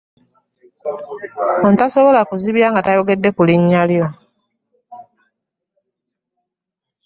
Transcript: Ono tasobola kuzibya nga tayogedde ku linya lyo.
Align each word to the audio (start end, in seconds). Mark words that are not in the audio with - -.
Ono 1.65 1.77
tasobola 1.81 2.21
kuzibya 2.29 2.67
nga 2.71 2.85
tayogedde 2.85 3.29
ku 3.35 3.41
linya 3.47 3.83
lyo. 3.89 4.05